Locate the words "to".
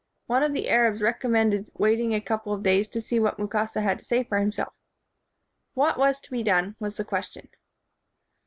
2.87-2.99, 3.99-4.03, 6.21-6.31